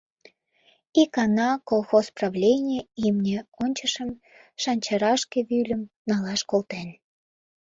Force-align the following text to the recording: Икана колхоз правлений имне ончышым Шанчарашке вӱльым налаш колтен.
Икана 1.01 1.49
колхоз 1.69 2.05
правлений 2.17 2.83
имне 3.05 3.37
ончышым 3.63 4.09
Шанчарашке 4.61 5.39
вӱльым 5.49 5.81
налаш 6.09 6.41
колтен. 6.49 6.87